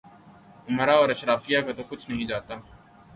امرا 0.69 0.93
اور 0.93 1.09
اشرافیہ 1.09 1.59
کا 1.65 1.71
تو 1.77 1.83
کچھ 1.89 2.09
نہیں 2.09 2.25
جاتا۔ 2.27 2.55